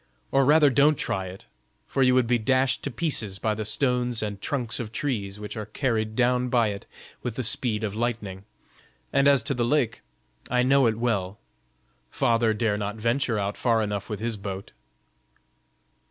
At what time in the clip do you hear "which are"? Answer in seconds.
5.39-5.67